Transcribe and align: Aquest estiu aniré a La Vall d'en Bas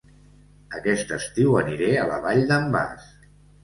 Aquest 0.79 1.13
estiu 1.19 1.61
aniré 1.63 1.93
a 1.99 2.09
La 2.11 2.21
Vall 2.27 2.45
d'en 2.53 2.71
Bas 2.79 3.11